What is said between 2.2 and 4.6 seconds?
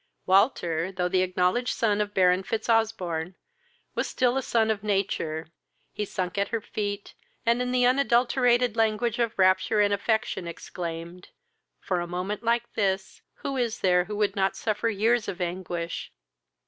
Fitzosbourne, was still a